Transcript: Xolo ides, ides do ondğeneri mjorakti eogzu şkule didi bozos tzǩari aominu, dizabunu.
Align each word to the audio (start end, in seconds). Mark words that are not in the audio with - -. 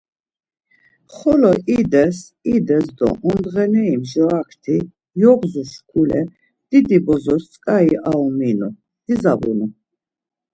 Xolo 1.15 1.51
ides, 1.77 2.17
ides 2.55 2.85
do 2.97 3.07
ondğeneri 3.29 3.95
mjorakti 4.01 4.75
eogzu 5.21 5.63
şkule 5.71 6.21
didi 6.69 6.97
bozos 7.05 7.43
tzǩari 7.49 7.95
aominu, 8.09 8.69
dizabunu. 9.05 9.67